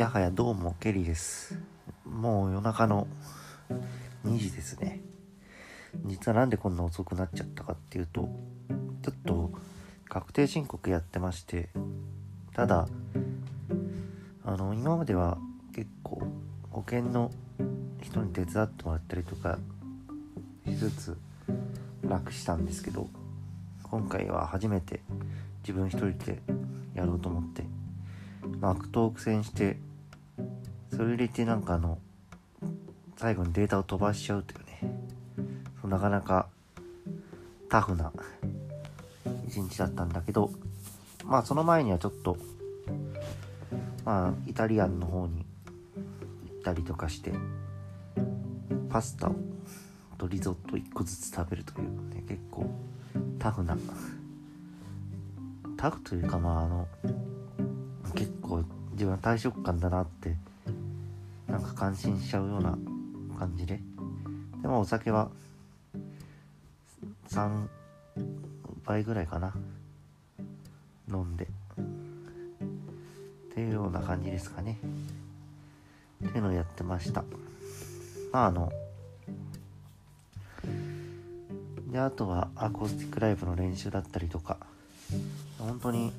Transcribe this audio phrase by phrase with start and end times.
[0.00, 1.58] やはやどうもケリーです。
[2.06, 3.06] もう夜中の
[4.24, 5.02] 2時ですね。
[6.06, 8.22] 実はなんでこんな遅くなっちゃったかっていうと
[9.02, 9.50] ちょっと
[10.08, 11.68] 確定申告やってまして
[12.54, 12.88] ただ
[14.42, 15.36] あの今までは
[15.74, 16.22] 結構
[16.70, 17.30] 保険の
[18.00, 19.58] 人に手伝ってもらったりとか
[20.66, 21.18] しつつ
[22.08, 23.06] 楽したんですけど
[23.82, 25.02] 今回は初めて
[25.62, 26.40] 自分一人で
[26.94, 27.64] やろうと思って
[28.62, 29.76] まあ悪党苦戦して
[30.90, 31.98] それ入れてなんかあの
[33.16, 34.70] 最後にデータを飛ばしちゃうというね。
[35.84, 36.46] なかなか
[37.68, 38.12] タフな
[39.46, 40.52] 一日だったんだけど
[41.24, 42.36] まあその前にはちょっと
[44.04, 45.44] まあイタリアンの方に
[46.48, 47.32] 行ったりとかして
[48.88, 49.34] パスタを
[50.20, 52.66] とリゾット1個ずつ食べるというね結構
[53.38, 53.76] タフな
[55.78, 56.88] タフというかまああの
[58.14, 58.62] 結構
[58.92, 60.36] 自分は大食感だなって
[61.50, 62.78] なんか感心しちゃうような
[63.38, 63.80] 感じで。
[64.62, 65.30] でもお酒は
[67.28, 67.66] 3
[68.84, 69.52] 倍ぐらいかな。
[71.08, 71.44] 飲んで。
[71.44, 71.48] っ
[73.54, 74.78] ていうような感じですかね。
[76.24, 77.24] っていうのをやってました。
[78.32, 78.72] まああの
[81.88, 84.56] であとはアコースティックライブの練習だったりとか。
[85.58, 86.12] 本当に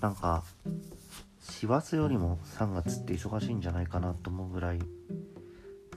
[0.00, 0.44] なんか
[1.58, 4.78] 師走よりも3月って忙しいんじゃないかなと思うぐらい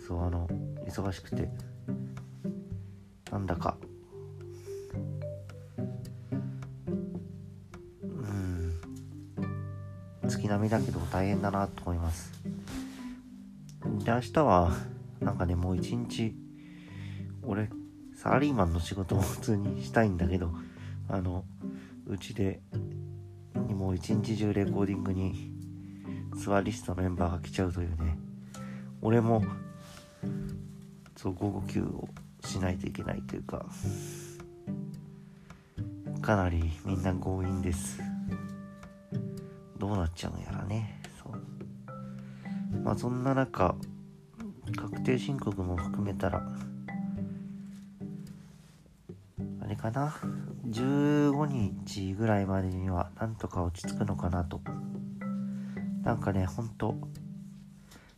[0.08, 0.48] そうあの
[0.88, 1.50] 忙しくて。
[3.32, 3.78] なんだか。
[8.02, 8.74] うん。
[10.28, 12.32] 月並みだけど大変だなと思います。
[14.04, 14.72] で明日は
[15.20, 16.36] なんかねもう一日
[17.44, 17.70] 俺
[18.16, 20.52] サラリーマンの仕事も 普通にしたいんだけど
[21.08, 21.46] あの
[22.08, 22.62] うちで
[23.54, 25.51] もう一日中レコーディングに
[26.42, 28.18] ツアーリストメンバーが来ちゃうというね。
[29.04, 29.44] 俺も
[31.16, 32.10] そう午後休を
[32.44, 33.64] しないといけないというか
[36.20, 38.02] かなりみんな強引です。
[39.78, 41.00] どうなっちゃうのやらね。
[41.24, 42.80] そう。
[42.80, 43.76] まあそんな中
[44.76, 46.42] 確定申告も含めたら
[49.62, 50.16] あれかな
[50.68, 54.60] ？15日ぐらいまでにはなんとか落ち着くのかなと。
[56.12, 56.94] なんかねほんと。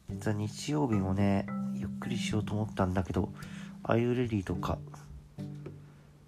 [0.10, 1.46] 実は日曜日もね
[1.76, 3.32] ゆっくりしようと思ったんだけど
[3.84, 4.80] あゆレディとか。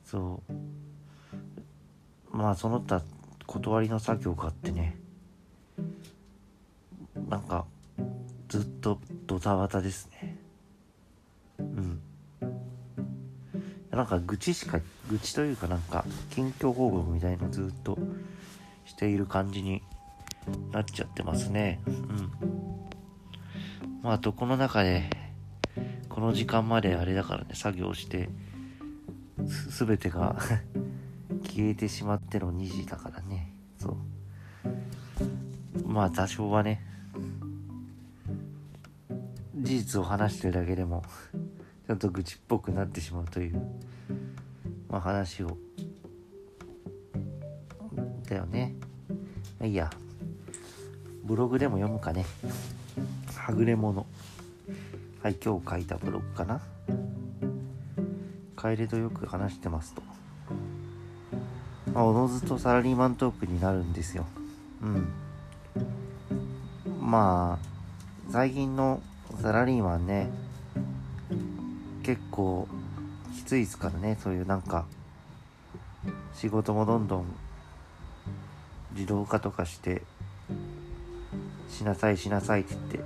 [0.05, 2.37] そう。
[2.37, 3.01] まあその他
[3.47, 4.95] 断りの作業があってね。
[7.27, 7.65] なんか
[8.47, 10.37] ずっとドタバタですね。
[11.57, 11.99] うん。
[13.89, 17.97] なんか愚痴しか愚痴というかなんか近況報告みたいのずっと
[18.85, 19.81] している感じに
[20.71, 21.81] なっちゃってますね。
[21.85, 22.31] うん。
[24.01, 25.09] まあとこの中で
[26.09, 28.29] この時間まであれだからね作業して
[29.47, 30.37] す全てが
[31.43, 33.51] 消えてしまっての2時だからね。
[33.77, 33.97] そ
[35.83, 35.87] う。
[35.87, 36.81] まあ多少はね
[39.55, 41.03] 事実を話してるだけでも
[41.87, 43.61] ちょっと愚痴っぽくなってしまうという、
[44.89, 45.57] まあ、話を。
[48.27, 48.75] だよね。
[49.61, 49.89] いいや。
[51.25, 52.23] ブログでも読むかね。
[53.35, 54.05] はぐれ者
[55.23, 56.61] はい今日書いたブログかな。
[58.55, 60.03] 楓とよく話してますと。
[61.91, 64.27] まあおのずとサラリーマントークになるんですよ。
[64.83, 65.07] うん。
[67.01, 69.01] まあ最近の
[69.41, 70.29] サラリーマンね
[72.03, 72.67] 結構
[73.35, 74.19] きついですからね。
[74.21, 74.85] そういうなんか
[76.35, 77.25] 仕事もどんどん
[78.93, 80.03] 自動化とかして
[81.75, 83.03] しなさいしなさいって言っ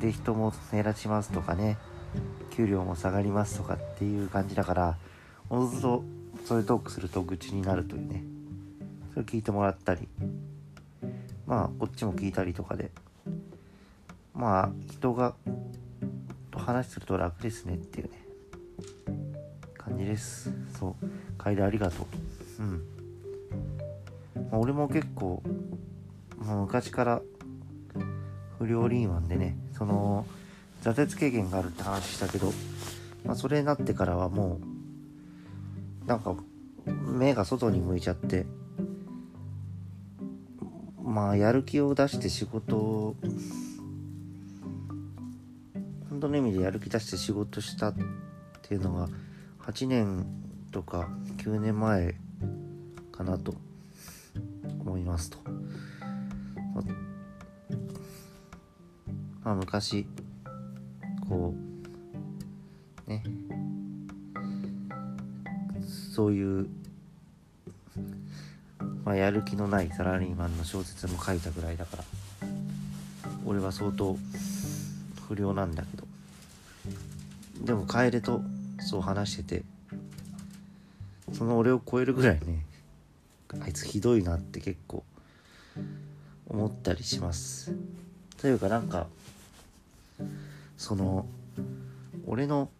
[0.00, 1.78] てで人も減らしますとかね
[2.50, 4.96] 給料も下がりますとかっていう感じだから
[5.48, 6.04] おのずと
[6.44, 8.22] そういうトークすると愚痴になるというね
[9.14, 10.08] それ聞いてもらったり
[11.46, 12.90] まあこっちも聞いたりとかで
[14.34, 15.34] まあ人が
[16.50, 18.22] と話すると楽ですねっていうね
[19.78, 20.52] 感じです。
[20.78, 21.06] そう
[21.38, 22.02] 楓ありがと
[22.58, 22.62] う。
[22.62, 22.84] うん、
[24.50, 25.42] まあ、俺も結構、
[26.38, 27.22] まあ、昔から
[28.62, 30.24] 不良リーマンでねその
[30.84, 32.52] 挫折経験があるって話したけど、
[33.24, 34.60] まあ、それになってからはも
[36.04, 36.36] うなんか
[36.86, 38.46] 目が外に向いちゃって
[41.02, 43.16] まあやる気を出して仕事を
[46.08, 47.94] 本当の意味でやる気出して仕事したっ
[48.62, 49.08] ていうのが
[49.66, 50.24] 8年
[50.70, 51.08] とか
[51.38, 52.14] 9年前
[53.10, 53.54] かなと
[54.80, 55.38] 思いますと。
[59.44, 60.06] まあ昔
[61.28, 61.54] こ
[63.06, 63.22] うね。
[66.14, 66.68] そういう、
[69.04, 72.04] まあ、やる気のないサラリーマンの小説も書いたぐらいだから
[73.46, 74.16] 俺は相当
[75.26, 76.06] 不良なんだけど。
[77.64, 78.42] でも楓と
[78.80, 79.64] そう話してて
[81.32, 82.66] その俺を超えるぐらいね
[83.60, 85.04] あいつひどいなって結構
[86.48, 87.74] 思ったりします。
[88.42, 89.06] というかなんか
[90.76, 91.26] その
[92.26, 92.70] 俺の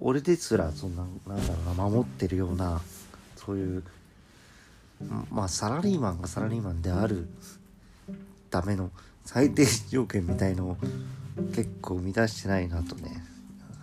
[0.00, 2.80] 俺ですらそんななんだろうな守ってるような
[3.36, 3.84] そういう
[5.30, 7.28] まあサラリーマンがサラリーマンである
[8.50, 8.90] ための
[9.24, 10.76] 最低条件みたいのを
[11.54, 13.22] 結構満たしてないなとね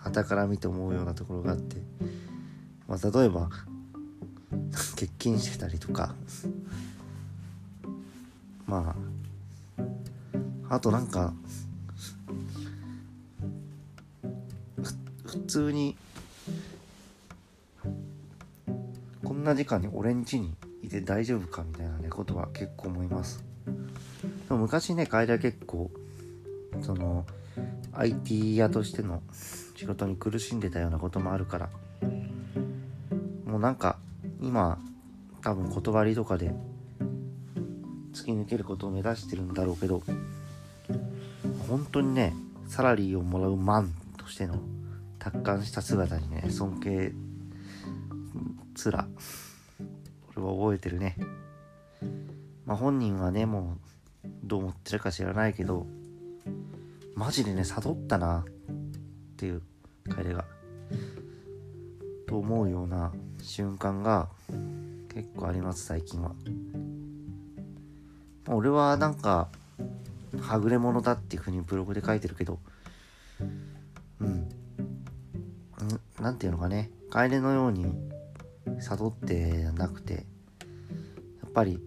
[0.02, 1.76] 傍から見て思うようなところがあって、
[2.86, 3.48] まあ、例えば
[4.96, 6.14] 欠勤してたりとか
[8.66, 9.11] まあ
[10.72, 11.34] あとなんか
[15.26, 15.98] 普通に
[19.22, 23.44] こんな時間に俺ん家にいて大丈夫かみたいなねことは結構思います。
[24.48, 25.90] でも昔ね楓は結構
[26.80, 27.26] その
[27.92, 29.22] IT 屋としての
[29.76, 31.68] 仕事に苦しんでたようなこともあるから
[33.44, 33.98] もうなんか
[34.40, 34.78] 今
[35.42, 36.54] 多分断りとかで
[38.14, 40.02] 突き抜けることを目指してるんだろうけど
[41.68, 42.34] 本当にね
[42.68, 44.60] サラリーをもらうマンとしての
[45.18, 47.12] 達観した姿にね尊敬
[48.74, 49.06] つら
[50.36, 51.16] 俺は覚えてるね。
[52.64, 53.76] まあ本人はねも
[54.24, 55.86] うどう思ってるか知らないけど
[57.14, 58.44] マジでね悟ったなっ
[59.36, 59.62] ていう
[60.08, 60.44] 彼が
[62.26, 63.12] と思うような
[63.42, 64.28] 瞬間が
[65.12, 66.32] 結構あります最近は。
[68.48, 69.48] 俺はなんか
[70.40, 72.58] はぐれ者だっていうふうにブログで書いてるけど
[74.20, 74.48] うん。
[76.20, 76.90] 何て言うのかね。
[77.10, 77.92] 楓のように
[78.80, 80.20] 悟ってなくてや
[81.48, 81.80] っぱり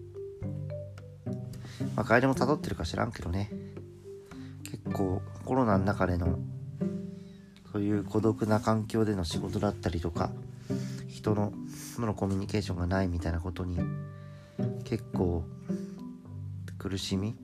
[1.94, 3.50] まあ楓も悟ってるか知らんけどね。
[4.64, 6.38] 結構コロナの中での
[7.72, 10.30] そういう孤独な環境での仕事だったりとか
[11.08, 11.52] 人の
[11.98, 13.78] のコミュニケーションがないみたいなことに
[14.84, 15.44] 結構
[16.78, 17.36] 苦しみ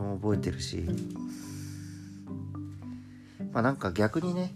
[0.00, 0.86] も覚えてるし。
[3.52, 4.54] まあなんか逆にね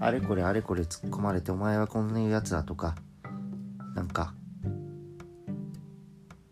[0.00, 2.94] あれこれあれこれ突っ込まれてお前はこんなやつだとか
[3.94, 4.32] なんか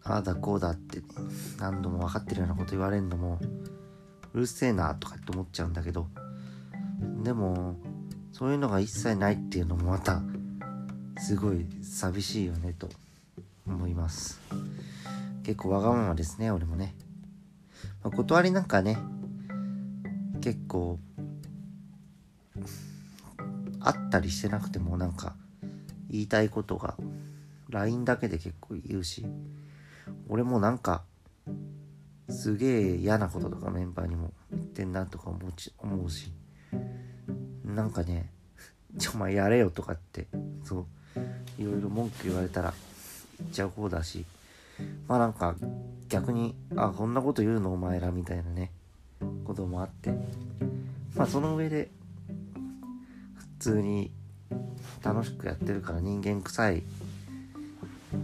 [0.03, 1.03] ああだこうだって
[1.59, 3.39] 何度も分かってるようなこと言われるのも
[4.35, 6.09] うるせえなとかって思っちゃうんだけど
[7.23, 7.77] でも
[8.33, 10.21] そういうのが一切ないっていうのもまた
[11.19, 12.89] すごい寂しいよねと
[13.67, 14.41] 思います。
[15.43, 16.95] 結構わがままですね俺もね、
[18.07, 18.99] まあ、断りなんかね
[20.41, 21.01] 結構
[23.81, 25.35] あったりしてなくてもなんか
[26.09, 26.95] 言いたいことが
[27.69, 29.27] LINE だけで結構言うし
[30.29, 31.03] 俺もなんか
[32.29, 36.31] すげえ嫌なこととかメンバーにも言ってんなとか思うし思うし
[37.65, 38.31] なんかね
[38.99, 40.29] ちょお前やれよとかって
[40.63, 40.87] そ
[41.59, 42.73] ういろいろ文句言われたら
[43.41, 44.25] 言っちゃう方だし
[45.09, 45.57] まあなんか
[46.09, 48.71] 逆にあこんなこと言うのお前らみたいなね
[49.45, 50.11] こともあって
[51.15, 51.91] まあその上で
[53.35, 54.11] 普通に
[55.03, 56.83] 楽しくやってるから人間臭い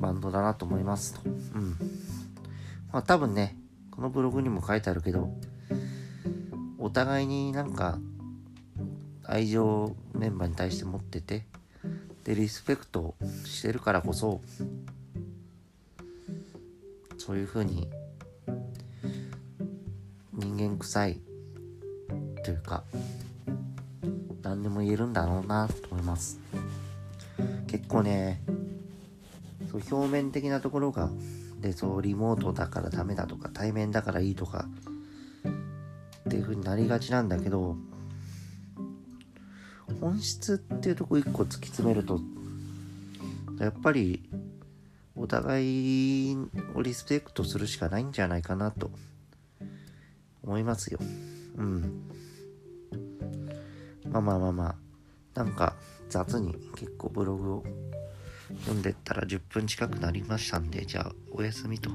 [0.01, 1.21] バンドだなと思いますと。
[1.25, 1.77] うん。
[2.93, 3.57] まあ多分ね、
[3.91, 5.31] このブログにも書いてあるけど、
[6.79, 7.99] お互いになんか
[9.25, 11.45] 愛情メンバーに対して持ってて、
[12.25, 14.41] で、リスペクトしてるからこそ、
[17.25, 17.89] そういう風に
[20.33, 21.21] 人間臭い
[22.43, 22.83] というか、
[24.43, 26.41] 何でも言えるんだろうなと思います。
[27.69, 28.43] 結構ね
[29.71, 31.11] そう表面的なところが
[31.61, 34.67] でそうリモートだからダメだとか対面だからいいとか
[36.27, 37.77] っていう風になりがちなんだけど
[40.01, 42.21] 本質っていうとこ一個突き詰めると
[43.61, 44.29] やっぱり
[45.15, 46.37] お互い
[46.75, 48.91] をリスペクトするしかないんじゃないかなと
[50.43, 50.99] 思いますよ。
[51.57, 52.09] うん。
[54.11, 54.75] まあまあまあまあ。
[55.35, 55.75] なんか
[56.11, 57.65] 雑に結構ブログを
[58.61, 61.91] 読んでったら10分近くなりましたんでじゃあお休みと。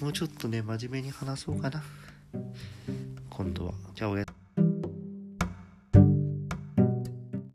[0.00, 1.82] もうちょっとね真面目に話そうかな。
[3.30, 3.72] 今度は。
[3.94, 4.39] じゃあおやすみ。